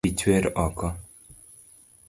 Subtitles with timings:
[0.03, 0.87] Pii chwer oko